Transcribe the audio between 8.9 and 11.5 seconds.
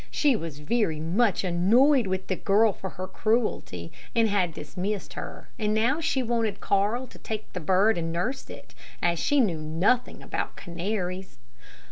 as she knew nothing about canaries.